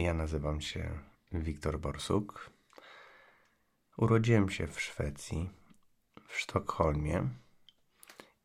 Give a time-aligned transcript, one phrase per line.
[0.00, 0.98] Ja nazywam się
[1.32, 2.50] Wiktor Borsuk.
[3.96, 5.50] Urodziłem się w Szwecji,
[6.28, 7.28] w Sztokholmie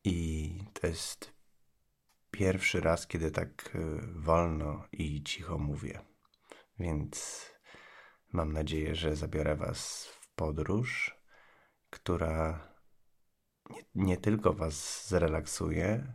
[0.04, 1.34] i to jest
[2.32, 6.02] pierwszy raz, kiedy tak y, wolno i cicho mówię.
[6.80, 7.46] Więc
[8.32, 11.16] mam nadzieję, że zabiorę Was w podróż,
[11.90, 12.68] która
[13.70, 16.14] nie, nie tylko Was zrelaksuje,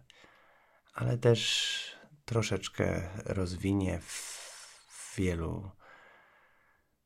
[0.94, 4.39] ale też troszeczkę rozwinie w, w
[5.20, 5.70] wielu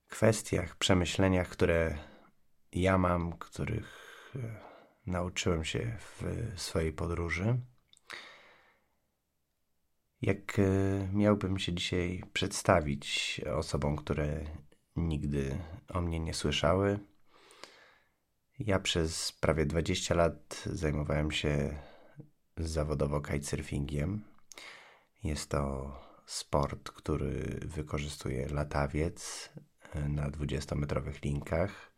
[0.08, 1.98] kwestiach, przemyśleniach, które
[2.72, 3.90] ja mam, których
[4.36, 4.60] e,
[5.06, 6.22] nauczyłem się w
[6.56, 7.60] swojej podróży.
[10.22, 10.62] Jak e,
[11.12, 14.44] miałbym się dzisiaj przedstawić osobom, które
[14.96, 16.98] nigdy o mnie nie słyszały,
[18.58, 21.78] ja przez prawie 20 lat zajmowałem się
[22.56, 24.24] zawodowo kitesurfingiem.
[25.24, 25.92] Jest to
[26.26, 29.50] sport, który wykorzystuje latawiec
[29.92, 31.92] e, na 20-metrowych linkach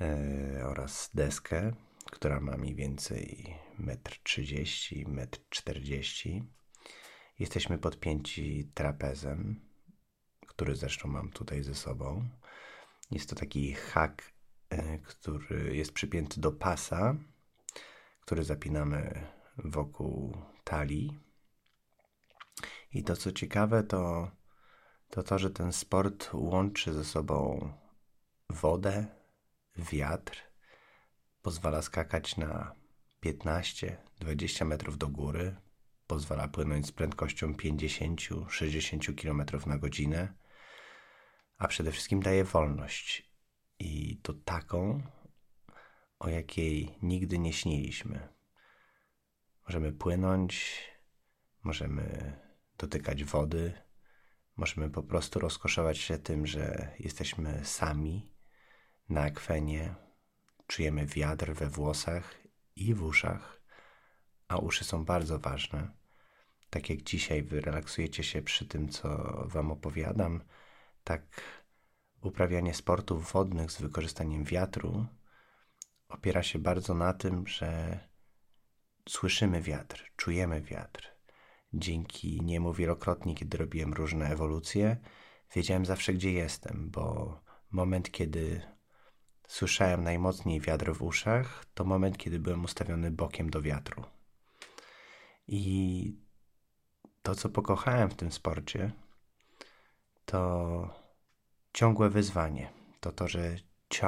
[0.00, 1.72] e, oraz deskę,
[2.12, 6.46] która ma mniej więcej 1,30 m, 1,40 m.
[7.38, 9.60] Jesteśmy podpięci trapezem,
[10.46, 12.28] który zresztą mam tutaj ze sobą.
[13.10, 14.32] Jest to taki hak,
[14.70, 17.16] e, który jest przypięty do pasa,
[18.20, 19.26] który zapinamy
[19.58, 21.20] wokół talii.
[22.92, 24.30] I to co ciekawe, to,
[25.10, 27.68] to to, że ten sport łączy ze sobą
[28.50, 29.06] wodę,
[29.76, 30.42] wiatr,
[31.42, 32.74] pozwala skakać na
[33.24, 35.56] 15-20 metrów do góry,
[36.06, 40.34] pozwala płynąć z prędkością 50-60 km na godzinę,
[41.58, 43.32] a przede wszystkim daje wolność.
[43.78, 45.02] I to taką,
[46.18, 48.28] o jakiej nigdy nie śniliśmy.
[49.68, 50.82] Możemy płynąć,
[51.62, 52.32] możemy
[52.82, 53.72] dotykać wody,
[54.56, 58.32] możemy po prostu rozkoszować się tym, że jesteśmy sami
[59.08, 59.94] na akwenie,
[60.66, 62.34] czujemy wiatr we włosach
[62.76, 63.60] i w uszach,
[64.48, 65.90] a uszy są bardzo ważne.
[66.70, 69.08] Tak jak dzisiaj wy relaksujecie się przy tym, co
[69.48, 70.44] Wam opowiadam,
[71.04, 71.22] tak
[72.22, 75.06] uprawianie sportów wodnych z wykorzystaniem wiatru
[76.08, 77.98] opiera się bardzo na tym, że
[79.08, 81.11] słyszymy wiatr, czujemy wiatr.
[81.74, 84.96] Dzięki niemu wielokrotnie, kiedy robiłem różne ewolucje,
[85.54, 87.40] wiedziałem zawsze, gdzie jestem, bo
[87.70, 88.60] moment, kiedy
[89.48, 94.04] słyszałem najmocniej wiatr w uszach, to moment, kiedy byłem ustawiony bokiem do wiatru.
[95.48, 96.16] I
[97.22, 98.92] to, co pokochałem w tym sporcie,
[100.24, 101.02] to
[101.72, 102.72] ciągłe wyzwanie.
[103.00, 103.56] To to, że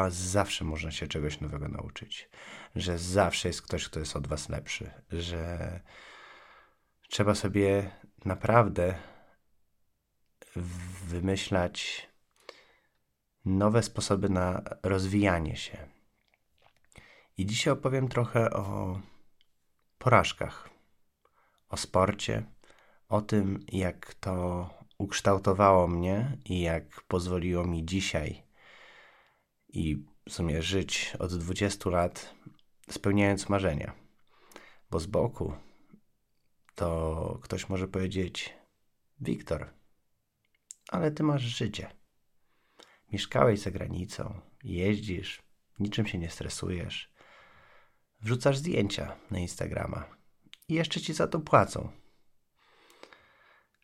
[0.08, 2.30] zawsze można się czegoś nowego nauczyć,
[2.76, 5.80] że zawsze jest ktoś, kto jest od was lepszy, że
[7.14, 7.90] trzeba sobie
[8.24, 8.94] naprawdę
[11.04, 12.08] wymyślać
[13.44, 15.88] nowe sposoby na rozwijanie się.
[17.36, 19.00] I dzisiaj opowiem trochę o
[19.98, 20.70] porażkach,
[21.68, 22.44] o sporcie,
[23.08, 28.42] o tym, jak to ukształtowało mnie i jak pozwoliło mi dzisiaj
[29.68, 32.34] i w sumie żyć od 20 lat
[32.90, 33.92] spełniając marzenia.
[34.90, 35.54] Bo z boku
[36.74, 38.54] to ktoś może powiedzieć:
[39.20, 39.70] Wiktor,
[40.88, 41.90] ale ty masz życie.
[43.12, 45.42] Mieszkałeś za granicą, jeździsz,
[45.78, 47.12] niczym się nie stresujesz,
[48.20, 50.04] wrzucasz zdjęcia na Instagrama
[50.68, 51.90] i jeszcze ci za to płacą.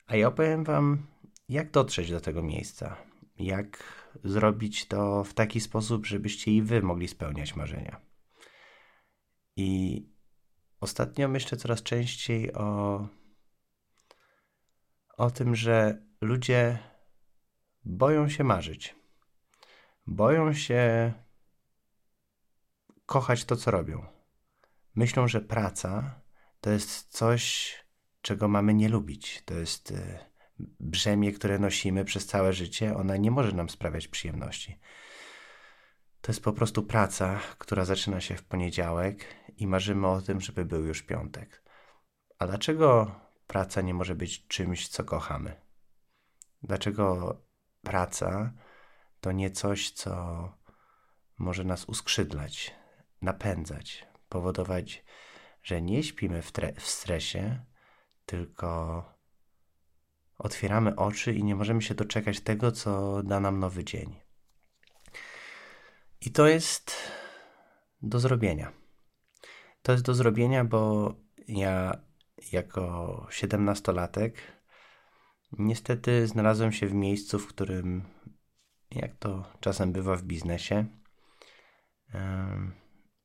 [0.07, 1.07] A ja opowiem Wam,
[1.49, 2.97] jak dotrzeć do tego miejsca,
[3.39, 3.85] jak
[4.25, 8.01] zrobić to w taki sposób, żebyście i Wy mogli spełniać marzenia.
[9.57, 10.03] I
[10.81, 13.09] ostatnio myślę coraz częściej o,
[15.17, 16.79] o tym, że ludzie
[17.85, 18.95] boją się marzyć.
[20.07, 21.13] Boją się
[23.07, 24.07] kochać to, co robią.
[24.95, 26.21] Myślą, że praca
[26.61, 27.75] to jest coś,
[28.23, 29.43] czego mamy nie lubić.
[29.45, 30.19] To jest y,
[30.81, 32.97] brzemię, które nosimy przez całe życie.
[32.97, 34.79] Ona nie może nam sprawiać przyjemności.
[36.21, 39.25] To jest po prostu praca, która zaczyna się w poniedziałek
[39.57, 41.63] i marzymy o tym, żeby był już piątek.
[42.39, 43.15] A dlaczego
[43.47, 45.61] praca nie może być czymś, co kochamy?
[46.63, 47.37] Dlaczego
[47.83, 48.53] praca
[49.21, 50.13] to nie coś, co
[51.39, 52.75] może nas uskrzydlać,
[53.23, 55.05] napędzać, powodować,
[55.63, 57.65] że nie śpimy w, w stresie,
[58.27, 59.05] tylko
[60.39, 64.30] otwieramy oczy i nie możemy się doczekać tego, co da nam nowy dzień.
[66.21, 66.97] I to jest
[68.03, 68.73] do zrobienia.
[69.83, 71.15] To jest do zrobienia, bo
[71.49, 72.01] ja
[72.53, 74.61] jako siedemnastolatek
[75.59, 78.05] Niestety znalazłem się w miejscu, w którym,
[78.91, 80.87] jak to czasem bywa w biznesie,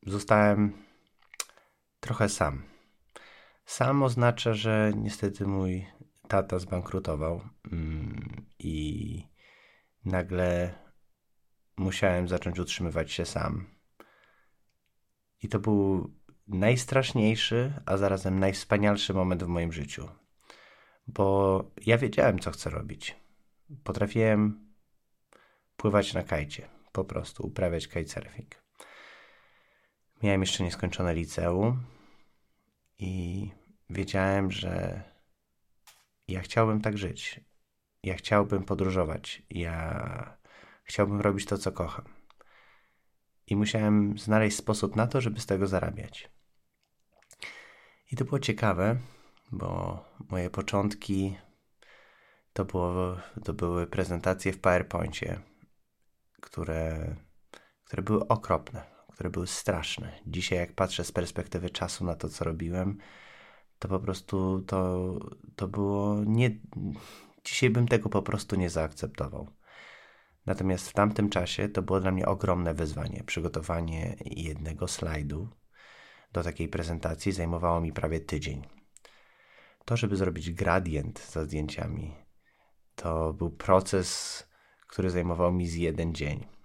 [0.05, 0.73] zostałem
[1.99, 2.63] trochę sam.
[3.65, 5.85] Sam oznacza, że niestety mój
[6.27, 9.27] tata zbankrutował mm, i
[10.05, 10.75] nagle
[11.77, 13.65] musiałem zacząć utrzymywać się sam.
[15.41, 16.11] I to był
[16.47, 20.09] najstraszniejszy, a zarazem najwspanialszy moment w moim życiu.
[21.07, 23.15] Bo ja wiedziałem, co chcę robić.
[23.83, 24.69] Potrafiłem
[25.77, 28.55] pływać na kajcie, po prostu uprawiać kitesurfing.
[30.23, 31.83] Miałem jeszcze nieskończone liceum
[32.99, 33.51] i
[33.89, 35.03] wiedziałem, że
[36.27, 37.39] ja chciałbym tak żyć.
[38.03, 39.41] Ja chciałbym podróżować.
[39.49, 40.37] Ja
[40.85, 42.05] chciałbym robić to, co kocham.
[43.47, 46.31] I musiałem znaleźć sposób na to, żeby z tego zarabiać.
[48.11, 48.97] I to było ciekawe,
[49.51, 49.99] bo
[50.29, 51.37] moje początki
[52.53, 55.39] to, było, to były prezentacje w PowerPoincie,
[56.41, 57.15] które,
[57.83, 60.11] które były okropne które były straszne.
[60.27, 62.97] Dzisiaj, jak patrzę z perspektywy czasu na to, co robiłem,
[63.79, 65.11] to po prostu to,
[65.55, 66.51] to było nie.
[67.43, 69.47] Dzisiaj bym tego po prostu nie zaakceptował.
[70.45, 73.23] Natomiast w tamtym czasie to było dla mnie ogromne wyzwanie.
[73.23, 75.49] Przygotowanie jednego slajdu
[76.31, 78.67] do takiej prezentacji zajmowało mi prawie tydzień.
[79.85, 82.15] To, żeby zrobić gradient za zdjęciami,
[82.95, 84.43] to był proces,
[84.87, 86.55] który zajmował mi z jeden dzień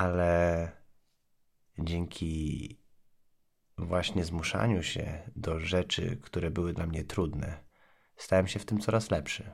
[0.00, 0.72] ale
[1.78, 2.78] dzięki
[3.78, 7.64] właśnie zmuszaniu się do rzeczy, które były dla mnie trudne,
[8.16, 9.52] stałem się w tym coraz lepszy.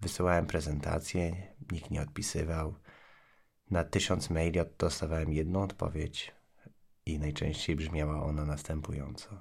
[0.00, 2.74] Wysyłałem prezentacje, nikt nie odpisywał.
[3.70, 6.34] Na tysiąc maili dostawałem jedną odpowiedź
[7.06, 9.40] i najczęściej brzmiała ona następująco.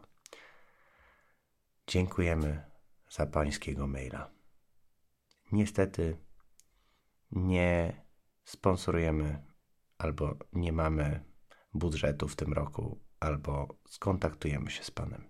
[1.88, 2.72] Dziękujemy
[3.10, 4.32] za pańskiego maila.
[5.52, 6.18] Niestety
[7.32, 8.02] nie
[8.44, 9.46] sponsorujemy
[9.98, 11.24] albo nie mamy
[11.74, 15.30] budżetu w tym roku, albo skontaktujemy się z Panem.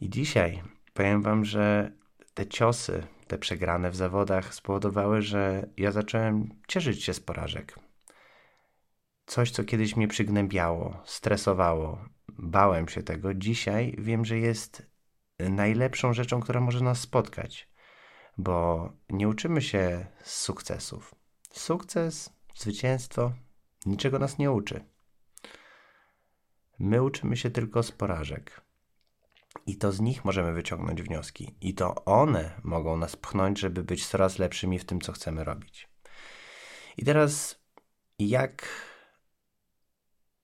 [0.00, 0.62] I dzisiaj
[0.94, 1.92] powiem Wam, że
[2.34, 7.78] te ciosy, te przegrane w zawodach spowodowały, że ja zacząłem cieszyć się z porażek.
[9.26, 14.86] Coś, co kiedyś mnie przygnębiało, stresowało, bałem się tego, dzisiaj wiem, że jest
[15.38, 17.68] najlepszą rzeczą, która może nas spotkać,
[18.38, 21.14] bo nie uczymy się z sukcesów.
[21.50, 23.32] Sukces Zwycięstwo
[23.86, 24.84] niczego nas nie uczy.
[26.78, 28.65] My uczymy się tylko z porażek.
[29.66, 31.54] I to z nich możemy wyciągnąć wnioski.
[31.60, 35.88] I to one mogą nas pchnąć, żeby być coraz lepszymi w tym, co chcemy robić.
[36.96, 37.62] I teraz,
[38.18, 38.68] jak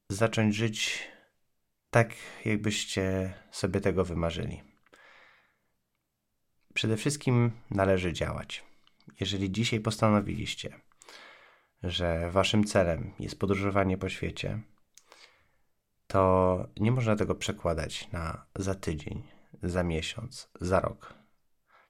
[0.08, 1.08] zacząć żyć
[1.90, 2.14] tak,
[2.44, 4.62] jakbyście sobie tego wymarzyli?
[6.74, 8.64] Przede wszystkim należy działać.
[9.20, 10.80] Jeżeli dzisiaj postanowiliście,
[11.82, 14.62] że waszym celem jest podróżowanie po świecie,
[16.12, 19.22] to nie można tego przekładać na za tydzień,
[19.62, 21.14] za miesiąc, za rok.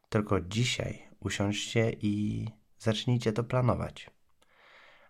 [0.09, 2.47] Tylko dzisiaj usiądźcie i
[2.79, 4.11] zacznijcie to planować.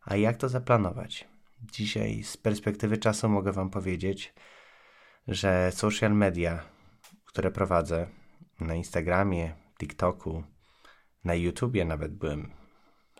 [0.02, 1.28] A jak to zaplanować?
[1.62, 4.34] Dzisiaj z perspektywy czasu mogę Wam powiedzieć,
[5.28, 6.62] że social media,
[7.24, 8.06] które prowadzę
[8.60, 10.44] na Instagramie, TikToku,
[11.24, 12.52] na YouTubie nawet byłem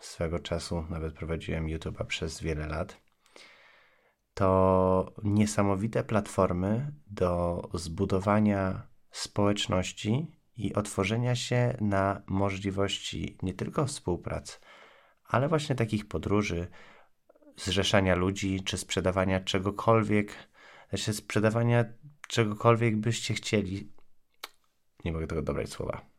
[0.01, 3.02] swego czasu nawet prowadziłem YouTube'a przez wiele lat,
[4.33, 14.59] to niesamowite platformy do zbudowania społeczności i otworzenia się na możliwości nie tylko współpracy,
[15.25, 16.67] ale właśnie takich podróży,
[17.57, 20.33] zrzeszania ludzi, czy sprzedawania czegokolwiek,
[20.89, 21.85] znaczy sprzedawania
[22.27, 23.91] czegokolwiek byście chcieli.
[25.05, 26.13] Nie mogę tego dobrać słowa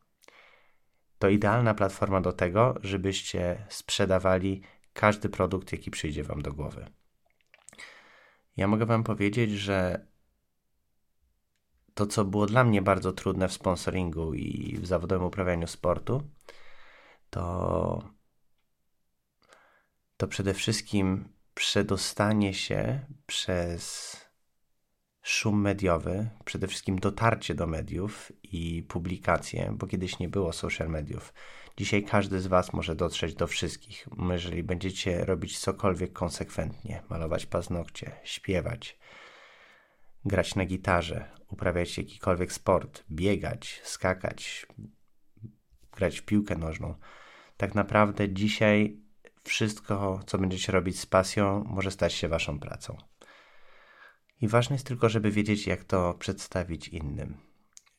[1.19, 4.61] to idealna platforma do tego, żebyście sprzedawali
[4.93, 6.85] każdy produkt, jaki przyjdzie Wam do głowy.
[8.57, 10.07] Ja mogę Wam powiedzieć, że
[11.93, 16.23] to, co było dla mnie bardzo trudne w sponsoringu i w zawodowym uprawianiu sportu,
[17.29, 18.09] to,
[20.17, 24.15] to przede wszystkim przedostanie się przez
[25.21, 31.33] szum mediowy, przede wszystkim dotarcie do mediów i publikacje, bo kiedyś nie było social mediów.
[31.77, 34.07] Dzisiaj każdy z Was może dotrzeć do wszystkich.
[34.31, 38.99] Jeżeli będziecie robić cokolwiek konsekwentnie, malować paznokcie, śpiewać,
[40.25, 44.67] grać na gitarze, uprawiać jakikolwiek sport, biegać, skakać,
[45.91, 46.95] grać w piłkę nożną,
[47.57, 48.97] tak naprawdę dzisiaj
[49.43, 52.97] wszystko, co będziecie robić z pasją, może stać się Waszą pracą.
[54.41, 57.37] I ważne jest tylko, żeby wiedzieć, jak to przedstawić innym.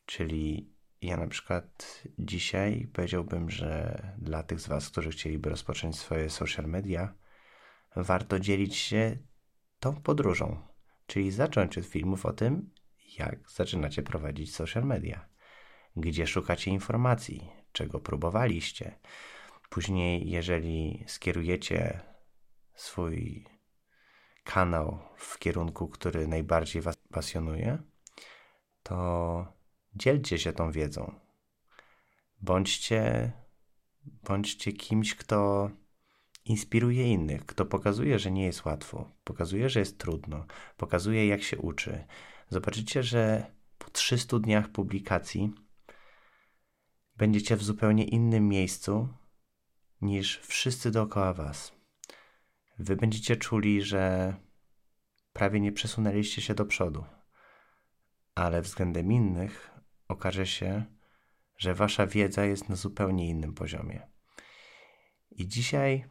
[0.07, 0.76] Czyli
[1.07, 6.67] ja na przykład dzisiaj powiedziałbym, że dla tych z Was, którzy chcieliby rozpocząć swoje social
[6.67, 7.15] media,
[7.97, 9.17] warto dzielić się
[9.81, 10.63] tą podróżą,
[11.07, 12.71] czyli zacząć od filmów o tym,
[13.19, 15.29] jak zaczynacie prowadzić social media,
[15.97, 18.99] gdzie szukacie informacji, czego próbowaliście.
[19.71, 22.01] Później, jeżeli skierujecie
[22.75, 23.47] swój
[24.45, 27.79] kanał w kierunku, który najbardziej Was pasjonuje,
[28.83, 29.56] to
[29.97, 31.15] dzielcie się tą wiedzą.
[32.41, 33.33] Bądźcie,
[34.05, 35.71] bądźcie kimś, kto
[36.45, 41.59] inspiruje innych, kto pokazuje, że nie jest łatwo, pokazuje, że jest trudno, pokazuje, jak się
[41.59, 42.05] uczy.
[42.49, 45.53] Zobaczycie, że po 300 dniach publikacji
[47.17, 49.09] będziecie w zupełnie innym miejscu
[50.01, 51.73] niż wszyscy dookoła Was.
[52.79, 54.35] Wy będziecie czuli, że
[55.33, 57.05] prawie nie przesunęliście się do przodu,
[58.35, 59.76] ale względem innych
[60.09, 60.85] okaże się,
[61.57, 64.09] że Wasza wiedza jest na zupełnie innym poziomie.
[65.31, 66.05] I dzisiaj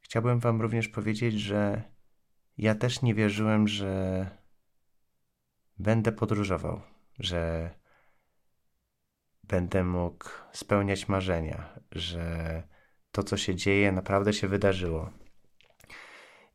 [0.00, 1.82] chciałbym Wam również powiedzieć, że
[2.58, 4.26] ja też nie wierzyłem, że
[5.78, 6.80] będę podróżował,
[7.18, 7.70] że
[9.44, 12.62] będę mógł spełniać marzenia, że
[13.12, 15.10] to, co się dzieje, naprawdę się wydarzyło.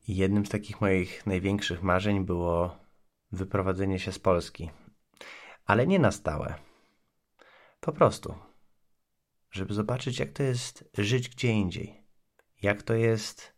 [0.08, 2.78] I jednym z takich moich największych marzeń było
[3.32, 4.70] wyprowadzenie się z Polski,
[5.66, 6.67] ale nie na stałe.
[7.80, 8.36] Po prostu,
[9.52, 12.04] żeby zobaczyć, jak to jest żyć gdzie indziej,
[12.62, 13.54] jak to jest,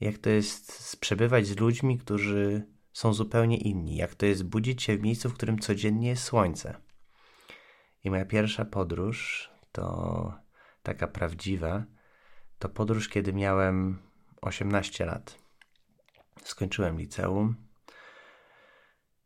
[0.00, 4.96] jak to jest przebywać z ludźmi, którzy są zupełnie inni, jak to jest budzić się
[4.96, 6.80] w miejscu, w którym codziennie jest słońce.
[8.04, 10.34] I moja pierwsza podróż to
[10.82, 11.84] taka prawdziwa,
[12.58, 14.02] to podróż, kiedy miałem
[14.42, 15.38] 18 lat.
[16.42, 17.56] Skończyłem liceum.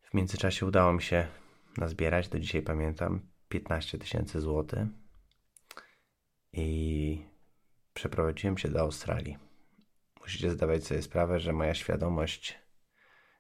[0.02, 1.28] W międzyczasie udało mi się
[1.76, 4.88] nazbierać, do dzisiaj pamiętam, 15 tysięcy złotych
[6.52, 7.26] i
[7.94, 9.38] przeprowadziłem się do Australii.
[10.21, 12.59] Musicie zdawać sobie sprawę, że moja świadomość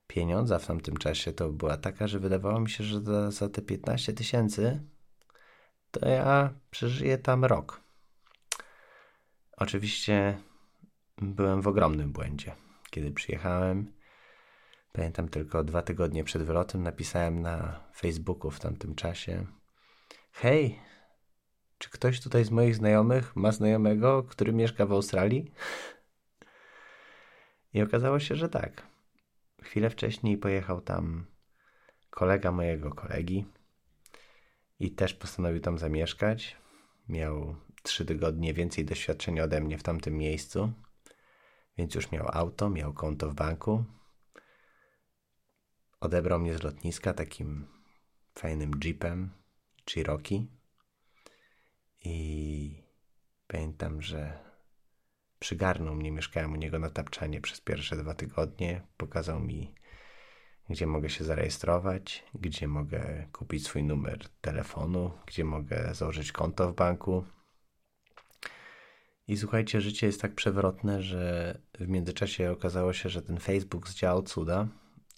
[0.06, 3.62] pieniądza w tamtym czasie to była taka, że wydawało mi się, że za, za te
[3.62, 4.82] 15 tysięcy
[5.90, 7.80] to ja przeżyję tam rok.
[9.56, 10.38] Oczywiście
[11.18, 12.54] byłem w ogromnym błędzie.
[12.90, 13.92] Kiedy przyjechałem,
[14.92, 19.46] pamiętam tylko dwa tygodnie przed wylotem, napisałem na Facebooku w tamtym czasie:
[20.32, 20.78] Hej,
[21.78, 25.52] czy ktoś tutaj z moich znajomych ma znajomego, który mieszka w Australii?
[27.74, 28.86] I okazało się, że tak.
[29.62, 31.26] Chwilę wcześniej pojechał tam
[32.10, 33.44] kolega mojego kolegi
[34.80, 36.56] i też postanowił tam zamieszkać.
[37.08, 40.72] Miał trzy tygodnie więcej doświadczenia ode mnie w tamtym miejscu,
[41.78, 43.84] więc już miał auto, miał konto w banku.
[46.00, 47.66] Odebrał mnie z lotniska takim
[48.34, 49.41] fajnym jeepem
[49.90, 50.46] Cherokee
[52.04, 52.82] i
[53.46, 54.38] pamiętam, że
[55.38, 59.74] przygarnął mnie, mieszkałem u niego na tapczanie przez pierwsze dwa tygodnie, pokazał mi
[60.70, 66.74] gdzie mogę się zarejestrować, gdzie mogę kupić swój numer telefonu, gdzie mogę założyć konto w
[66.74, 67.24] banku.
[69.28, 74.22] I słuchajcie, życie jest tak przewrotne, że w międzyczasie okazało się, że ten Facebook zdziałał
[74.22, 74.68] cuda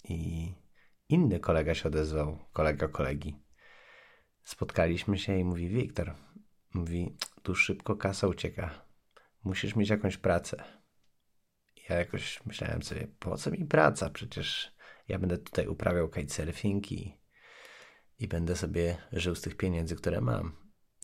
[0.03, 0.51] i
[1.09, 3.44] inny kolega się odezwał, kolega kolegi.
[4.45, 6.15] Spotkaliśmy się i mówi: Wiktor,
[6.73, 8.85] mówi, tu szybko kasa ucieka.
[9.43, 10.63] Musisz mieć jakąś pracę.
[11.89, 14.09] Ja jakoś myślałem sobie, po co mi praca?
[14.09, 14.75] Przecież
[15.07, 17.17] ja będę tutaj uprawiał kitesurfing i,
[18.19, 20.55] i będę sobie żył z tych pieniędzy, które mam.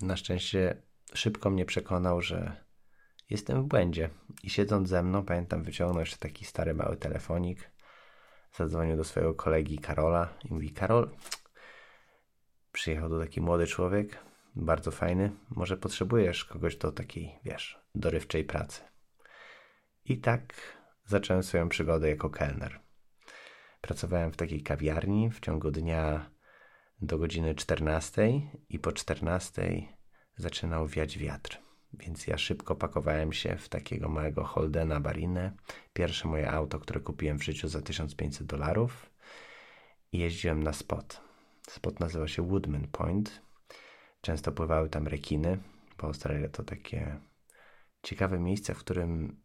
[0.02, 0.82] Na szczęście
[1.14, 2.66] szybko mnie przekonał, że
[3.30, 4.10] jestem w błędzie.
[4.44, 7.72] I siedząc ze mną, pamiętam, wyciągnął jeszcze taki stary mały telefonik.
[8.54, 11.10] Zadzwonił do swojego kolegi Karola i mówi: Karol,
[12.72, 14.18] przyjechał tu taki młody człowiek,
[14.56, 15.32] bardzo fajny.
[15.50, 18.82] Może potrzebujesz kogoś do takiej, wiesz, dorywczej pracy.
[20.06, 20.54] I tak
[21.06, 22.80] zacząłem swoją przygodę jako kelner.
[23.82, 26.32] Pracowałem w takiej kawiarni w ciągu dnia
[27.02, 29.84] do godziny 14 i po 14
[30.36, 31.60] zaczynał wiać wiatr.
[31.94, 35.52] Więc ja szybko pakowałem się w takiego małego Holdena Barinę.
[35.94, 39.10] Pierwsze moje auto, które kupiłem w życiu za 1500 dolarów.
[40.12, 41.31] I jeździłem na spot.
[41.70, 43.42] Spot nazywa się Woodman Point.
[44.22, 45.60] Często pływały tam rekiny,
[45.98, 47.20] bo Australia to takie
[48.04, 49.42] ciekawe miejsce, w którym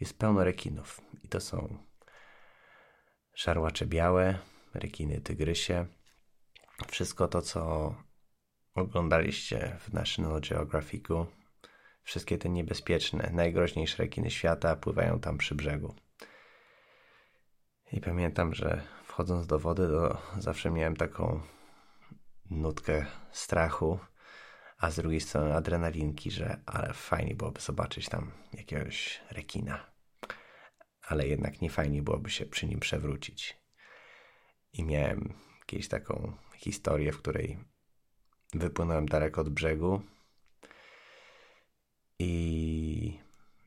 [0.00, 1.00] jest pełno rekinów.
[1.22, 1.78] I to są
[3.34, 4.38] szarłacze białe,
[4.74, 5.86] rekiny tygrysie.
[6.88, 7.94] Wszystko to, co
[8.74, 11.26] oglądaliście w National Geographicu,
[12.02, 15.94] wszystkie te niebezpieczne, najgroźniejsze rekiny świata pływają tam przy brzegu.
[17.92, 21.40] I pamiętam, że wchodząc do wody, to zawsze miałem taką
[22.50, 23.98] nutkę strachu,
[24.78, 29.86] a z drugiej strony adrenalinki, że ale fajnie byłoby zobaczyć tam jakiegoś rekina.
[31.02, 33.56] Ale jednak nie fajnie byłoby się przy nim przewrócić.
[34.72, 37.58] I miałem jakąś taką historię, w której
[38.54, 40.02] wypłynąłem daleko od brzegu
[42.18, 43.18] i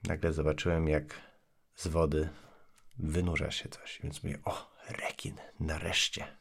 [0.04, 1.22] nagle zobaczyłem, jak
[1.76, 2.30] z wody
[2.98, 4.00] wynurza się coś.
[4.04, 6.38] Więc mówię, o, rekin, nareszcie.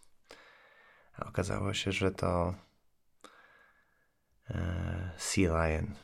[1.12, 2.54] A okazało się, że to
[4.50, 5.94] e, Sea Lion.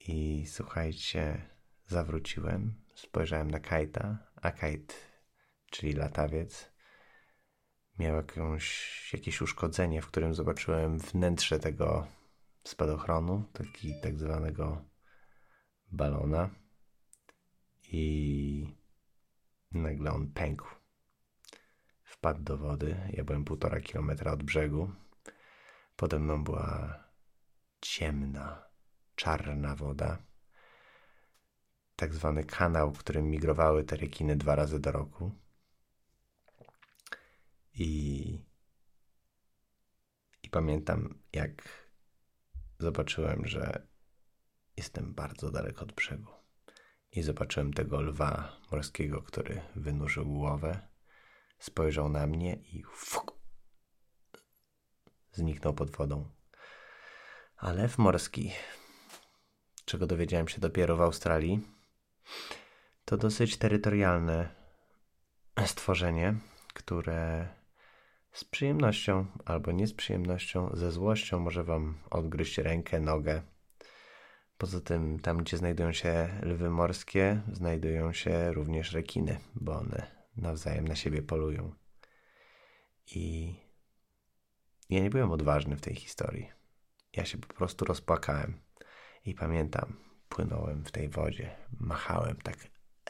[0.00, 1.50] I słuchajcie,
[1.86, 4.94] zawróciłem, spojrzałem na Kajta, a Kajt,
[5.70, 6.72] czyli latawiec,
[7.98, 12.06] miał jakąś, jakieś uszkodzenie, w którym zobaczyłem wnętrze tego
[12.64, 14.84] spadochronu, taki tak zwanego
[15.92, 16.50] balona
[17.92, 18.77] i
[19.72, 20.66] nagle on pękł.
[22.04, 23.10] Wpadł do wody.
[23.12, 24.92] Ja byłem półtora kilometra od brzegu.
[25.96, 27.04] Pode mną była
[27.80, 28.64] ciemna,
[29.14, 30.18] czarna woda.
[31.96, 35.32] Tak zwany kanał, którym migrowały te rekiny dwa razy do roku.
[37.74, 38.40] I,
[40.42, 41.88] i pamiętam, jak
[42.78, 43.86] zobaczyłem, że
[44.76, 46.37] jestem bardzo daleko od brzegu.
[47.12, 50.88] I zobaczyłem tego lwa morskiego, który wynurzył głowę,
[51.58, 53.32] spojrzał na mnie i fuk,
[55.32, 56.28] zniknął pod wodą.
[57.56, 58.52] A lew morski,
[59.84, 61.60] czego dowiedziałem się dopiero w Australii,
[63.04, 64.48] to dosyć terytorialne
[65.66, 66.34] stworzenie,
[66.74, 67.48] które
[68.32, 73.42] z przyjemnością albo nie z przyjemnością, ze złością może wam odgryźć rękę, nogę.
[74.58, 80.88] Poza tym, tam gdzie znajdują się lwy morskie, znajdują się również rekiny, bo one nawzajem
[80.88, 81.74] na siebie polują.
[83.06, 83.54] I
[84.90, 86.50] ja nie byłem odważny w tej historii.
[87.16, 88.60] Ja się po prostu rozpłakałem.
[89.24, 89.96] I pamiętam,
[90.28, 92.56] płynąłem w tej wodzie, machałem tak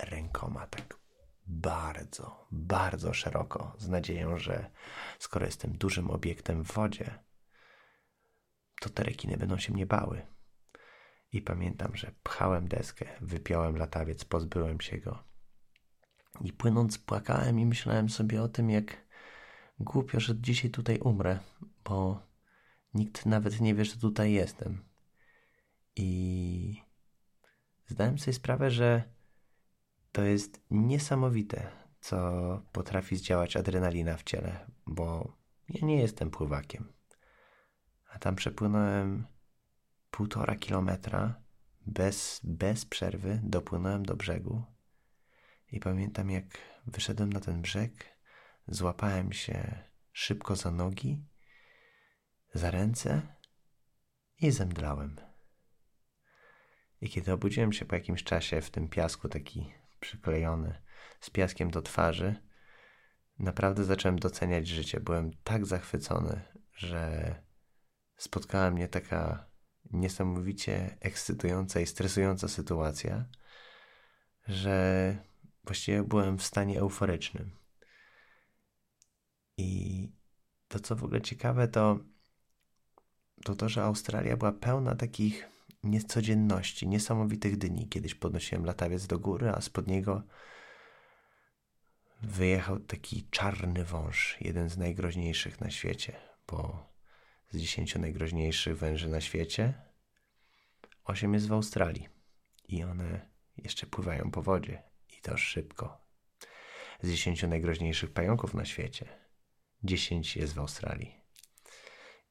[0.01, 0.99] rękoma, tak
[1.47, 4.71] bardzo, bardzo szeroko, z nadzieją, że
[5.19, 7.19] skoro jestem dużym obiektem w wodzie,
[8.81, 10.38] to te rekiny będą się mnie bały.
[11.33, 15.25] I pamiętam, że pchałem deskę, wypiąłem latawiec, pozbyłem się go.
[16.41, 19.07] I płynąc płakałem i myślałem sobie o tym, jak
[19.81, 21.39] głupio, że dzisiaj tutaj umrę,
[21.85, 22.23] bo
[22.95, 24.85] nikt nawet nie wie, że tutaj jestem.
[25.97, 26.83] I
[27.87, 29.03] zdałem sobie sprawę, że
[30.13, 32.19] to jest niesamowite, co
[32.73, 35.37] potrafi zdziałać adrenalina w ciele, bo
[35.69, 36.93] ja nie jestem pływakiem.
[38.11, 39.27] A tam przepłynąłem
[40.11, 41.43] półtora kilometra
[41.87, 44.65] bez, bez przerwy, dopłynąłem do brzegu
[45.73, 46.45] i pamiętam, jak
[46.87, 48.19] wyszedłem na ten brzeg,
[48.69, 51.25] złapałem się szybko za nogi,
[52.55, 53.37] za ręce
[54.41, 55.17] i zemdlałem.
[57.01, 60.83] I kiedy obudziłem się po jakimś czasie w tym piasku, taki przyklejony
[61.21, 62.43] z piaskiem do twarzy,
[63.39, 65.01] naprawdę zacząłem doceniać życie.
[65.01, 66.43] Byłem tak zachwycony,
[66.73, 67.35] że
[68.17, 69.48] spotkała mnie taka
[69.91, 73.25] niesamowicie ekscytująca i stresująca sytuacja,
[74.49, 75.17] że
[75.65, 77.51] właściwie byłem w stanie euforycznym.
[79.57, 80.13] I
[80.69, 81.99] to, co w ogóle ciekawe, to
[83.45, 85.49] to, to że Australia była pełna takich
[85.83, 87.89] niecodzienności, niesamowitych dni.
[87.89, 90.23] Kiedyś podnosiłem latawiec do góry, a spod niego
[92.23, 96.13] wyjechał taki czarny wąż, jeden z najgroźniejszych na świecie,
[96.49, 96.88] bo
[97.51, 99.75] z dziesięciu najgroźniejszych węży na świecie
[101.05, 102.09] osiem jest w Australii
[102.69, 104.83] i one jeszcze pływają po wodzie
[105.19, 106.09] i to szybko.
[107.03, 109.09] Z dziesięciu najgroźniejszych pająków na świecie
[109.85, 111.15] dziesięć jest w Australii.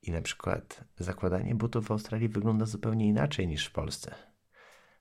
[0.01, 4.15] I na przykład zakładanie butów w Australii wygląda zupełnie inaczej niż w Polsce.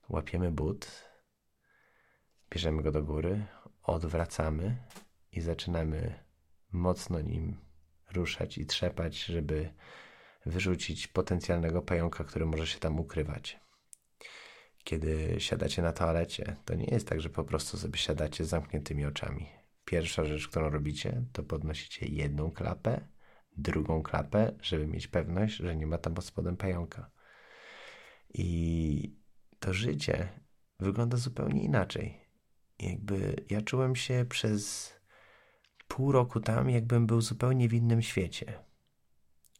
[0.08, 1.08] Łapiemy but,
[2.50, 3.46] bierzemy go do góry,
[3.82, 4.76] odwracamy
[5.32, 6.24] i zaczynamy
[6.72, 7.56] mocno nim
[8.12, 9.74] ruszać i trzepać, żeby
[10.46, 13.60] wyrzucić potencjalnego pająka, który może się tam ukrywać.
[14.84, 19.06] Kiedy siadacie na toalecie, to nie jest tak, że po prostu sobie siadacie z zamkniętymi
[19.06, 19.46] oczami.
[19.84, 23.08] Pierwsza rzecz, którą robicie, to podnosicie jedną klapę
[23.56, 27.10] drugą klapę, żeby mieć pewność, że nie ma tam pod spodem pająka.
[28.34, 29.16] I
[29.60, 30.28] to życie
[30.80, 32.20] wygląda zupełnie inaczej.
[32.78, 34.92] Jakby ja czułem się przez
[35.88, 38.64] pół roku tam, jakbym był zupełnie w innym świecie.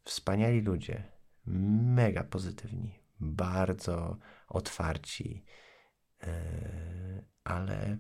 [0.06, 1.02] Wspaniali ludzie,
[1.46, 5.44] mega pozytywni, bardzo otwarci,
[6.22, 6.28] yy,
[7.44, 7.98] ale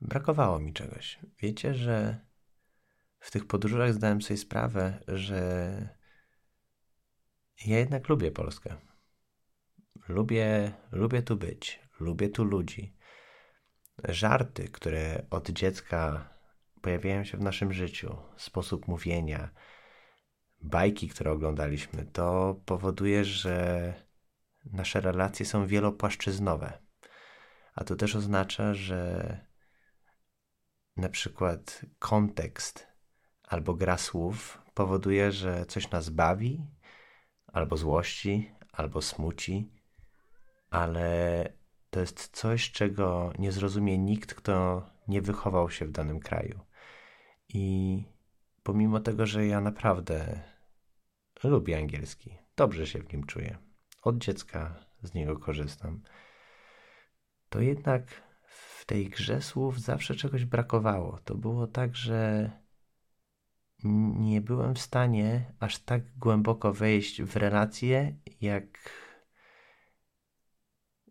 [0.00, 1.18] brakowało mi czegoś.
[1.38, 2.20] Wiecie, że
[3.20, 5.88] w tych podróżach zdałem sobie sprawę, że
[7.66, 8.76] ja jednak lubię Polskę.
[10.08, 12.96] Lubię, lubię tu być, lubię tu ludzi.
[14.04, 16.30] Żarty, które od dziecka
[16.80, 19.50] pojawiają się w naszym życiu, sposób mówienia,
[20.62, 23.94] bajki, które oglądaliśmy, to powoduje, że
[24.64, 26.78] nasze relacje są wielopłaszczyznowe.
[27.74, 29.40] A to też oznacza, że
[30.96, 32.86] na przykład kontekst
[33.42, 36.66] albo gra słów powoduje, że coś nas bawi,
[37.46, 39.72] albo złości, albo smuci,
[40.70, 41.48] ale
[41.90, 46.60] to jest coś, czego nie zrozumie nikt, kto nie wychował się w danym kraju.
[47.48, 48.04] I
[48.62, 50.42] pomimo tego, że ja naprawdę
[51.48, 53.58] lubię angielski, dobrze się w nim czuję,
[54.02, 56.02] od dziecka z niego korzystam,
[57.48, 58.22] to jednak
[58.82, 61.18] w tej grze słów zawsze czegoś brakowało.
[61.24, 62.50] To było tak, że
[63.84, 68.90] nie byłem w stanie aż tak głęboko wejść w relacje, jak,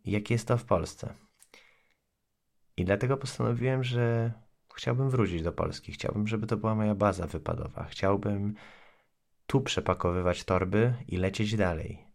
[0.05, 1.13] jak jest to w Polsce.
[2.77, 4.33] I dlatego postanowiłem, że
[4.75, 5.91] chciałbym wrócić do Polski.
[5.91, 7.83] Chciałbym, żeby to była moja baza wypadowa.
[7.83, 8.55] Chciałbym
[9.51, 12.07] tu przepakowywać torby i lecieć dalej.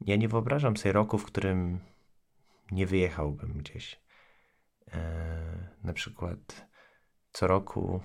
[0.00, 1.80] Ja nie wyobrażam sobie roku, w którym
[2.70, 4.00] nie wyjechałbym gdzieś.
[4.92, 5.00] Eee,
[5.84, 6.66] na przykład
[7.32, 8.00] co roku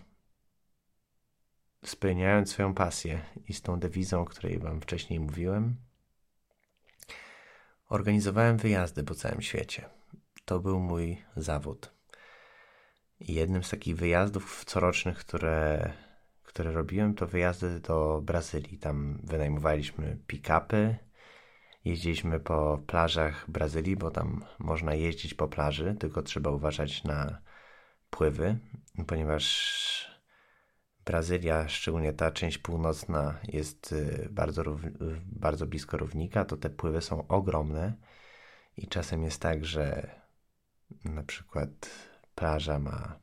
[1.83, 5.75] spełniając swoją pasję i z tą dewizą, o której Wam wcześniej mówiłem,
[7.89, 9.89] organizowałem wyjazdy po całym świecie.
[10.45, 11.93] To był mój zawód.
[13.19, 15.93] I jednym z takich wyjazdów corocznych, które,
[16.55, 18.77] które robiłem, to wyjazdy do Brazylii.
[18.77, 20.95] Tam wynajmowaliśmy pick-upy,
[21.85, 27.41] jeździliśmy po plażach Brazylii, bo tam można jeździć po plaży, tylko trzeba uważać na
[28.09, 28.57] pływy,
[29.07, 29.45] ponieważ
[31.05, 34.63] Brazylia, szczególnie ta część północna, jest y, bardzo,
[35.25, 37.93] bardzo blisko równika, to te pływy są ogromne
[38.77, 40.09] i czasem jest tak, że
[41.05, 41.69] na przykład
[42.35, 43.19] plaża ma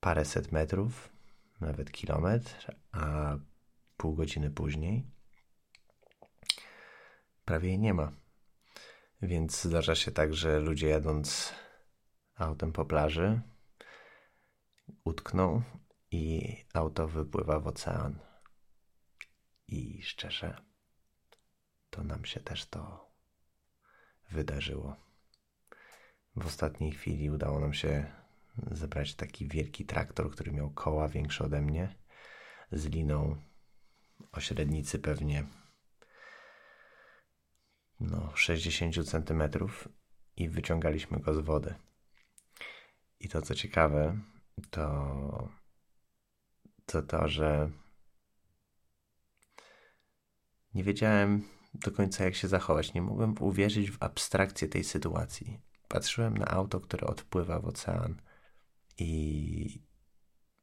[0.00, 1.09] paręset metrów,
[1.60, 3.36] nawet kilometr, a
[3.96, 5.10] pół godziny później
[7.50, 8.12] prawie jej nie ma.
[9.22, 11.54] Więc zdarza się tak, że ludzie jadąc
[12.36, 13.40] autem po plaży
[15.04, 15.62] utkną
[16.10, 18.18] i auto wypływa w ocean.
[19.68, 20.56] I szczerze,
[21.90, 23.10] to nam się też to
[24.30, 24.96] wydarzyło.
[26.36, 28.12] W ostatniej chwili udało nam się
[28.70, 31.94] zebrać taki wielki traktor, który miał koła większe ode mnie,
[32.72, 33.36] z liną
[34.32, 35.44] o średnicy pewnie
[38.00, 39.88] no, 60 centymetrów
[40.36, 41.74] i wyciągaliśmy go z wody.
[43.20, 44.18] I to co ciekawe,
[44.70, 45.48] to
[46.86, 47.70] to to, że
[50.74, 51.42] nie wiedziałem
[51.74, 52.94] do końca, jak się zachować.
[52.94, 55.60] Nie mogłem uwierzyć w abstrakcję tej sytuacji.
[55.88, 58.14] Patrzyłem na auto, które odpływa w ocean
[59.00, 59.82] i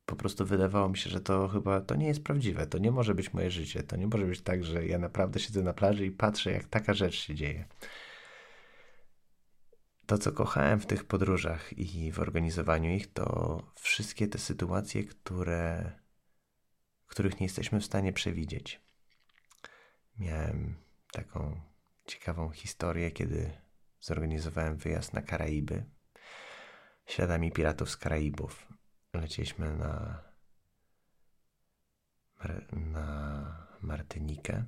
[0.05, 2.67] po prostu wydawało mi się, że to chyba to nie jest prawdziwe.
[2.67, 3.83] To nie może być moje życie.
[3.83, 6.93] To nie może być tak, że ja naprawdę siedzę na plaży i patrzę, jak taka
[6.93, 7.67] rzecz się dzieje.
[10.05, 15.91] To, co kochałem w tych podróżach i w organizowaniu ich, to wszystkie te sytuacje, które
[17.07, 18.81] których nie jesteśmy w stanie przewidzieć.
[20.19, 20.75] Miałem
[21.11, 21.61] taką
[22.05, 23.51] ciekawą historię, kiedy
[23.99, 25.85] zorganizowałem wyjazd na Karaiby
[27.07, 28.67] śladami piratów z Karaibów.
[29.13, 30.23] Lecieliśmy na,
[32.71, 34.65] na Martynikę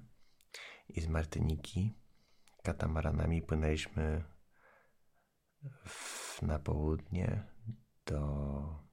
[0.90, 1.94] i z Martyniki
[2.64, 4.24] katamaranami płynęliśmy
[5.86, 7.44] w, na południe
[8.06, 8.90] do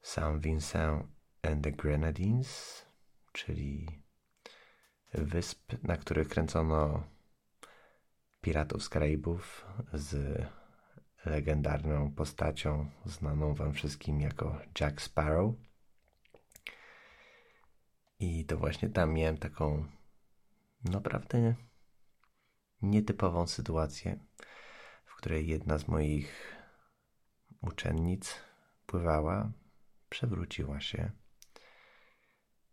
[0.00, 1.06] Saint Vincent
[1.42, 2.84] and the Grenadines,
[3.32, 4.02] czyli
[5.14, 7.04] wysp, na których kręcono
[8.40, 10.42] piratów z Karaibów z
[11.26, 15.54] legendarną postacią znaną wam wszystkim jako Jack Sparrow.
[18.20, 19.86] I to właśnie tam miałem taką
[20.84, 21.54] naprawdę
[22.82, 24.18] nietypową sytuację,
[25.04, 26.56] w której jedna z moich
[27.60, 28.34] uczennic
[28.86, 29.52] pływała,
[30.08, 31.10] przewróciła się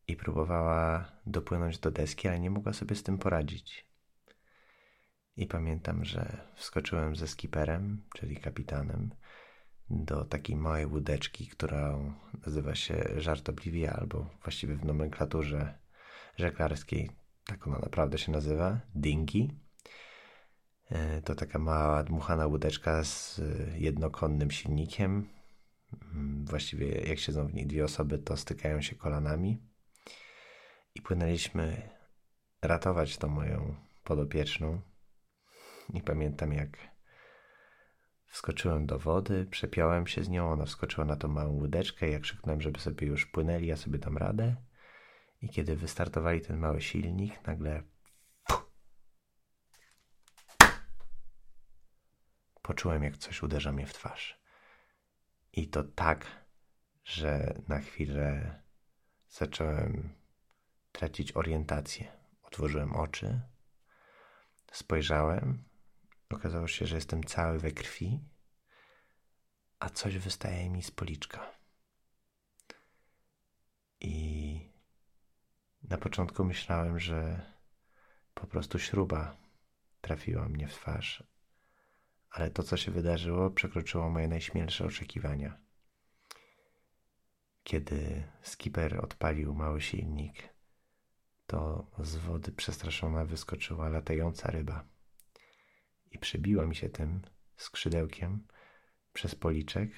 [0.08, 3.91] i próbowała dopłynąć do deski, ale nie mogła sobie z tym poradzić.
[5.38, 9.10] I pamiętam, że wskoczyłem ze skiperem, czyli kapitanem,
[9.90, 11.98] do takiej małej łódeczki, która
[12.46, 15.74] nazywa się żartobliwie, albo właściwie w nomenklaturze
[16.38, 17.10] żeglarskiej,
[17.46, 19.52] tak ona naprawdę się nazywa, dingi.
[20.90, 23.42] E, to taka mała, dmuchana łódeczka z
[23.76, 25.28] jednokonnym silnikiem,
[26.14, 29.58] Mm, właściwie jak siedzą w niej dwie osoby, to stykają się kolanami.
[30.96, 31.90] I płynęliśmy
[32.62, 34.82] ratować tą moją podopieczną.
[35.94, 36.78] I pamiętam, jak
[38.26, 42.10] wskoczyłem do wody, przepiąłem się z nią, ona wskoczyła na tą małą łódeczkę.
[42.10, 44.56] Ja krzyknąłem, żeby sobie już płynęli, ja sobie dam radę.
[45.42, 47.84] I kiedy wystartowali ten mały silnik, nagle
[52.62, 54.42] poczułem, jak coś uderza mnie w twarz.
[55.54, 56.26] I to tak,
[57.04, 58.60] że na chwilę
[59.30, 60.16] zacząłem
[60.92, 62.12] tracić orientację.
[62.44, 63.42] Otworzyłem oczy,
[64.72, 65.64] spojrzałem,
[66.36, 68.20] okazało się, że jestem cały we krwi,
[69.80, 71.52] a coś wystaje mi z policzka.
[74.00, 74.72] I
[75.84, 77.42] na początku myślałem, że
[78.34, 79.38] po prostu śruba
[80.02, 81.24] trafiła mnie w twarz,
[82.30, 85.58] ale to, co się wydarzyło, przekroczyło moje najśmielsze oczekiwania.
[87.64, 90.50] Kiedy skipper odpalił mały silnik,
[91.48, 94.86] to z wody przestraszona wyskoczyła latająca ryba
[96.12, 97.22] i przybiła mi się tym
[97.58, 98.48] skrzydełkiem
[99.14, 99.92] przez policzek,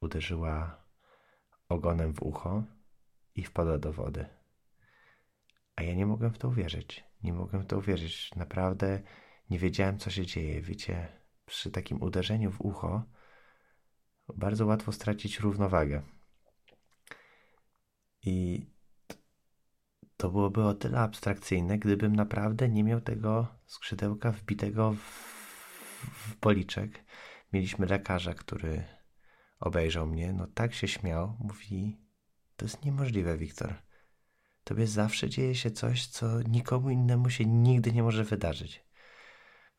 [0.00, 0.84] uderzyła
[1.68, 2.64] ogonem w ucho
[3.34, 4.26] i wpadła do wody.
[5.76, 7.04] A ja nie mogłem w to uwierzyć.
[7.22, 8.34] Nie mogłem w to uwierzyć.
[8.34, 9.02] Naprawdę
[9.50, 10.60] nie wiedziałem, co się dzieje.
[10.60, 11.08] Wiecie,
[11.46, 13.04] przy takim uderzeniu w ucho
[14.36, 16.02] bardzo łatwo stracić równowagę.
[18.22, 18.66] I
[20.16, 25.35] to byłoby o tyle abstrakcyjne, gdybym naprawdę nie miał tego skrzydełka wbitego w,
[26.12, 27.04] w policzek.
[27.52, 28.84] Mieliśmy lekarza, który
[29.60, 32.00] obejrzał mnie, no tak się śmiał, mówi:
[32.56, 33.74] To jest niemożliwe, Wiktor.
[34.64, 38.84] Tobie zawsze dzieje się coś, co nikomu innemu się nigdy nie może wydarzyć.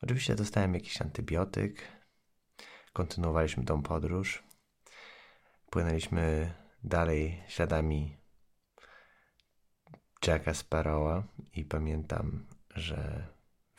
[0.02, 1.82] Oczywiście dostałem jakiś antybiotyk,
[2.92, 4.42] kontynuowaliśmy tą podróż,
[5.70, 6.54] płynęliśmy
[6.84, 8.16] dalej śladami
[10.26, 13.26] Jacka Sparrowa i pamiętam, że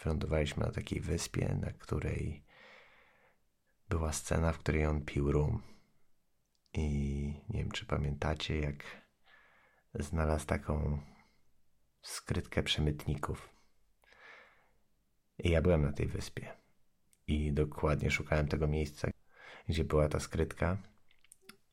[0.03, 2.43] wylądowaliśmy na takiej wyspie, na której
[3.89, 5.61] była scena, w której on pił rum.
[6.73, 6.87] I
[7.49, 8.83] nie wiem, czy pamiętacie, jak
[9.93, 10.99] znalazł taką
[12.01, 13.49] skrytkę przemytników.
[15.39, 16.53] I ja byłem na tej wyspie.
[17.27, 19.07] I dokładnie szukałem tego miejsca,
[19.67, 20.77] gdzie była ta skrytka.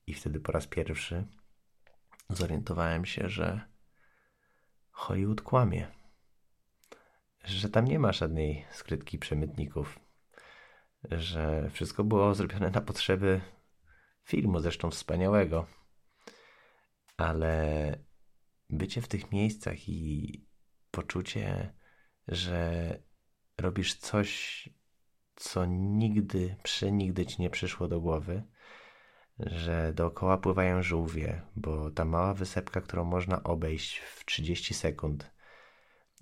[0.07, 1.27] I wtedy po raz pierwszy
[2.29, 3.61] zorientowałem się, że
[4.91, 5.96] Hollywood kłamie.
[7.47, 9.99] Że tam nie ma żadnej skrytki przemytników.
[11.11, 13.41] Że wszystko było zrobione na potrzeby
[14.23, 15.67] filmu, zresztą wspaniałego.
[17.17, 17.91] Ale
[18.69, 20.31] bycie w tych miejscach i
[20.91, 21.73] poczucie,
[22.27, 22.99] że
[23.57, 24.69] robisz coś,
[25.35, 28.43] co nigdy, przenigdy ci nie przyszło do głowy,
[29.39, 35.36] że dookoła pływają żółwie, bo ta mała wysepka, którą można obejść w 30 sekund,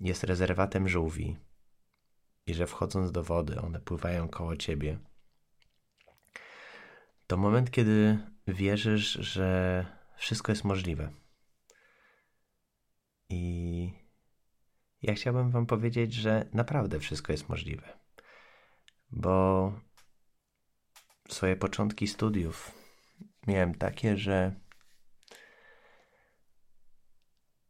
[0.00, 1.36] jest rezerwatem żółwi
[2.46, 4.98] i że wchodząc do wody, one pływają koło ciebie.
[7.26, 11.12] To moment, kiedy wierzysz, że wszystko jest możliwe.
[13.28, 13.92] I
[15.02, 17.98] ja chciałbym Wam powiedzieć, że naprawdę wszystko jest możliwe.
[19.10, 19.72] Bo
[21.28, 22.72] swoje początki studiów
[23.46, 24.54] miałem takie, że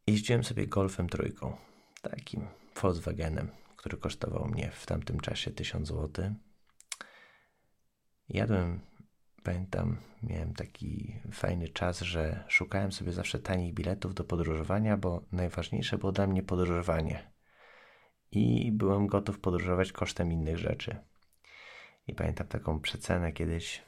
[0.07, 1.57] jeździłem sobie golfem trójką,
[2.01, 2.47] takim
[2.81, 6.35] Volkswagenem, który kosztował mnie w tamtym czasie 1000 zł.
[8.29, 8.79] Jadłem,
[9.43, 15.97] pamiętam, miałem taki fajny czas, że szukałem sobie zawsze tanich biletów do podróżowania, bo najważniejsze
[15.97, 17.31] było dla mnie podróżowanie.
[18.31, 20.97] I byłem gotów podróżować kosztem innych rzeczy.
[22.07, 23.83] I pamiętam taką przecenę kiedyś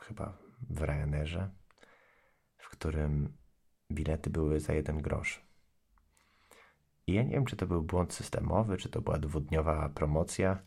[0.00, 0.38] chyba
[0.70, 1.50] w Ryanerze,
[2.58, 3.36] w którym
[3.92, 5.49] bilety były za jeden grosz.
[7.10, 10.62] I ja nie wiem, czy to był błąd systemowy, czy to była dwudniowa promocja,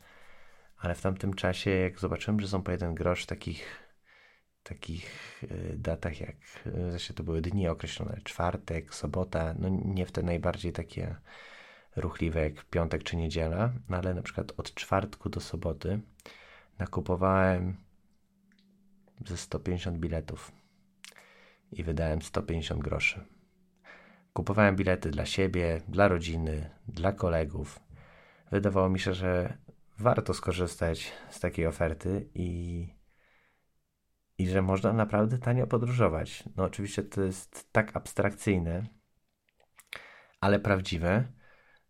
[0.77, 3.84] ale w tamtym czasie, jak zobaczyłem, że są po jeden grosz takich
[4.63, 6.36] takich e, datach jak,
[6.89, 11.15] zresztą to były dni określone, czwartek, sobota, no nie w te najbardziej takie
[11.95, 15.99] ruchliwe jak piątek czy niedziela, no ale na przykład od czwartku do soboty
[16.79, 17.77] nakupowałem
[19.25, 20.51] ze 150 biletów
[21.71, 23.32] i wydałem 150 groszy.
[24.33, 27.79] Kupowałem bilety dla siebie, dla rodziny, dla kolegów.
[28.51, 29.57] Wydawało mi się, że
[29.99, 32.87] warto skorzystać z takiej oferty i,
[34.37, 36.43] i że można naprawdę tanio podróżować.
[36.55, 38.83] No, oczywiście to jest tak abstrakcyjne,
[40.41, 41.23] ale prawdziwe,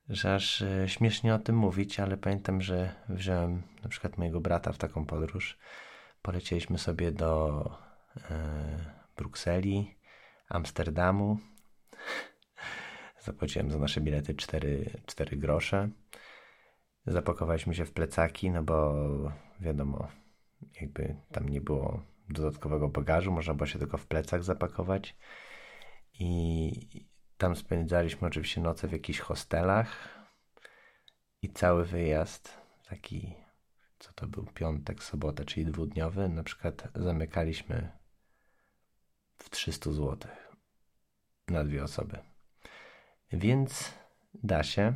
[0.10, 4.72] że aż e, śmiesznie o tym mówić, ale pamiętam, że wziąłem na przykład mojego brata
[4.72, 5.58] w taką podróż
[6.22, 7.64] polecieliśmy sobie do
[8.32, 9.96] e, Brukseli,
[10.50, 11.38] Amsterdamu.
[13.24, 15.90] Zapłaciłem za nasze bilety 4, 4 grosze.
[17.06, 18.94] Zapakowaliśmy się w plecaki, no bo
[19.60, 20.08] wiadomo,
[20.82, 25.16] jakby tam nie było dodatkowego bagażu, można było się tylko w plecach zapakować.
[26.14, 27.06] I
[27.38, 30.10] tam spędzaliśmy oczywiście noce w jakichś hostelach
[31.42, 32.58] i cały wyjazd,
[32.90, 33.36] taki,
[34.00, 37.92] co to był, piątek, sobota, czyli dwudniowy, na przykład zamykaliśmy
[39.38, 40.32] w 300 zł
[41.48, 42.33] na dwie osoby.
[43.34, 43.94] Więc
[44.34, 44.94] da się.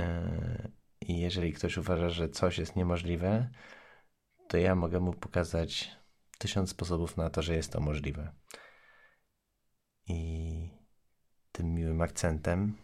[0.00, 0.68] E,
[1.00, 3.50] I jeżeli ktoś uważa, że coś jest niemożliwe,
[4.48, 5.96] to ja mogę mu pokazać
[6.38, 8.32] tysiąc sposobów na to, że jest to możliwe.
[10.08, 10.70] I
[11.52, 12.76] tym miłym akcentem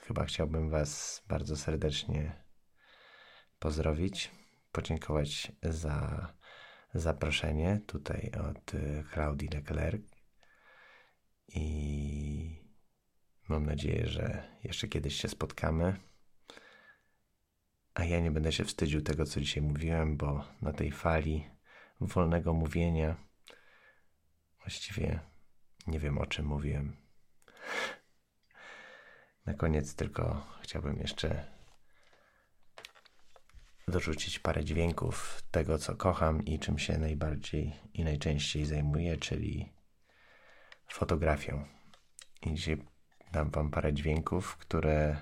[0.00, 2.44] chyba chciałbym Was bardzo serdecznie
[3.58, 4.30] pozdrowić,
[4.72, 6.26] podziękować za
[6.94, 8.72] zaproszenie tutaj od
[9.12, 10.02] Claudii Leclerc
[11.48, 12.59] i
[13.50, 15.96] mam nadzieję, że jeszcze kiedyś się spotkamy.
[17.94, 21.50] A ja nie będę się wstydził tego, co dzisiaj mówiłem, bo na tej fali
[22.00, 23.16] wolnego mówienia
[24.60, 25.20] właściwie
[25.86, 26.96] nie wiem, o czym mówiłem.
[29.46, 31.46] Na koniec tylko chciałbym jeszcze
[33.88, 39.72] dorzucić parę dźwięków tego, co kocham i czym się najbardziej i najczęściej zajmuję, czyli
[40.88, 41.66] fotografią.
[42.42, 42.89] I dzisiaj
[43.32, 45.16] dam Wam parę dźwięków, które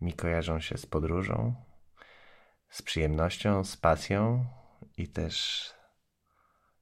[0.00, 1.54] mi kojarzą się z podróżą,
[2.70, 4.46] z przyjemnością, z pasją
[4.96, 5.64] i też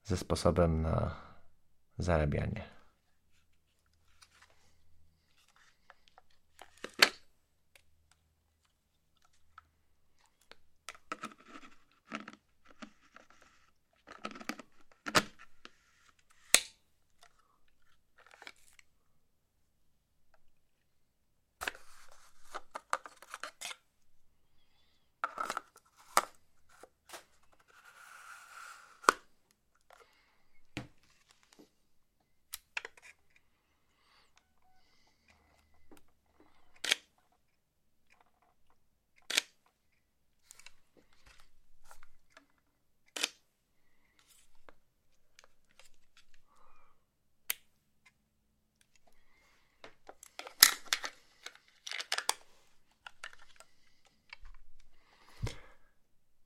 [0.02, 1.16] ze sposobem na
[1.98, 2.74] zarabianie.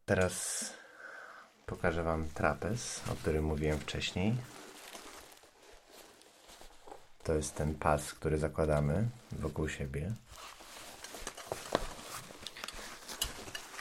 [0.09, 0.75] Teraz
[1.67, 2.03] pokażę
[3.13, 4.37] O którym mówiłem wcześniej.
[7.23, 10.13] To jest ten pas, który zakładamy wokół siebie.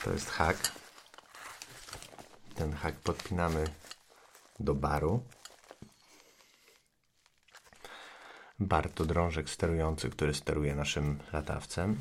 [0.04, 0.56] To jest hak.
[2.54, 3.64] Ten hak podpinamy
[4.60, 5.24] do baru.
[8.58, 12.00] Bar to drążek sterujący, który steruje naszym latawcem.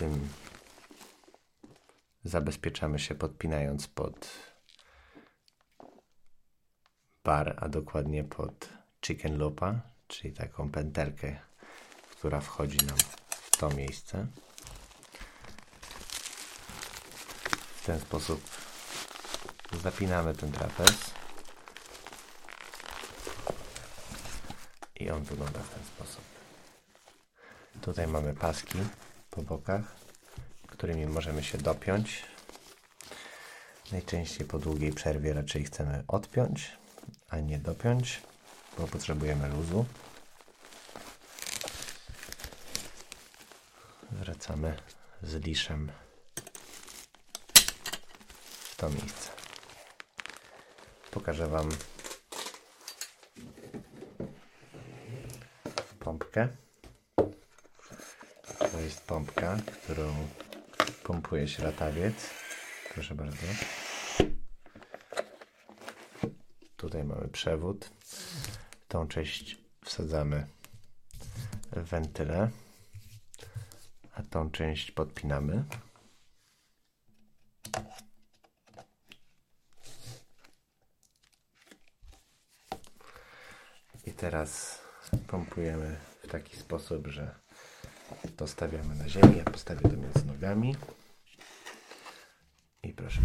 [0.00, 0.28] tym
[2.24, 4.30] zabezpieczamy się podpinając pod
[7.24, 8.68] bar, a dokładnie pod
[9.04, 11.40] chicken loopa, czyli taką pętelkę,
[12.10, 12.98] która wchodzi nam
[13.30, 14.26] w to miejsce.
[17.76, 18.40] W ten sposób
[19.82, 21.10] zapinamy ten trapez
[24.96, 26.24] i on wygląda w ten sposób.
[27.80, 28.78] Tutaj mamy paski
[29.30, 29.99] po bokach,
[30.80, 32.22] którymi możemy się dopiąć.
[33.92, 36.78] Najczęściej po długiej przerwie raczej chcemy odpiąć,
[37.28, 38.22] a nie dopiąć,
[38.78, 39.86] bo potrzebujemy luzu.
[44.10, 44.76] Wracamy
[45.22, 45.92] z liszem
[48.60, 49.30] w to miejsce.
[51.10, 51.68] Pokażę Wam
[55.98, 56.48] pompkę.
[58.58, 60.14] To jest pompka, którą
[61.10, 62.30] pompuje się latawiec.
[62.94, 63.46] Proszę bardzo.
[66.76, 67.90] Tutaj mamy przewód.
[68.88, 70.46] Tą część wsadzamy
[71.72, 72.50] w wentylę,
[74.14, 75.64] a tą część podpinamy.
[84.06, 84.78] I teraz
[85.26, 87.34] pompujemy w taki sposób, że
[88.36, 89.36] to stawiamy na ziemi.
[89.36, 90.76] Ja postawię to między nogami.
[93.10, 93.22] Proszę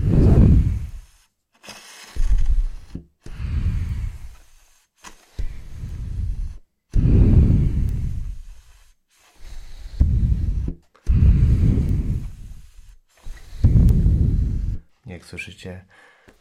[15.06, 15.86] jak słyszycie,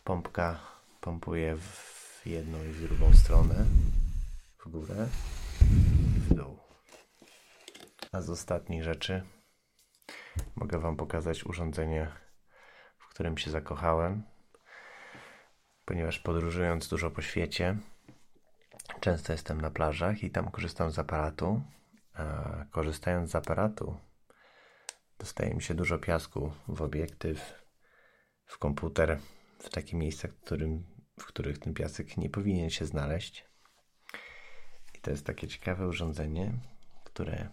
[0.05, 0.61] pompka
[1.01, 3.55] pompuje w jedną i w drugą stronę,
[4.59, 5.09] w górę
[6.17, 6.59] i w dół.
[8.13, 9.23] A z ostatnich rzeczy
[10.57, 12.24] mogę Wam pokazać urządzenie,
[13.15, 14.23] którym się zakochałem,
[15.85, 17.77] ponieważ podróżując dużo po świecie,
[19.01, 21.63] często jestem na plażach i tam korzystam z aparatu.
[22.15, 23.97] A korzystając z aparatu,
[25.19, 27.65] dostaje mi się dużo piasku w obiektyw,
[28.47, 29.19] w komputer,
[29.59, 30.85] w takie miejsca, którym,
[31.21, 33.45] w których ten piasek nie powinien się znaleźć.
[34.95, 36.53] I to jest takie ciekawe urządzenie,
[37.05, 37.49] które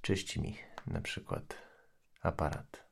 [0.00, 0.56] czyści mi
[0.86, 1.54] na przykład
[2.22, 2.87] aparat.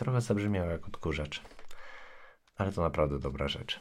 [0.00, 1.42] Trochę zabrzmiał jak odkurzacz,
[2.56, 3.80] ale to naprawdę dobra rzecz.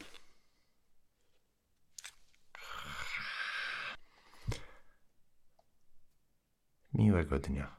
[6.93, 7.78] Miłego dnia.